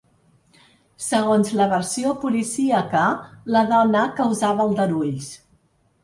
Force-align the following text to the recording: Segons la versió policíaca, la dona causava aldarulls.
Segons 1.07 1.51
la 1.59 1.65
versió 1.73 2.13
policíaca, 2.23 3.03
la 3.55 3.63
dona 3.73 4.01
causava 4.21 4.65
aldarulls. 4.71 5.29